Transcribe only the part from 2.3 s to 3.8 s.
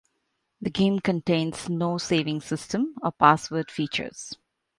system or password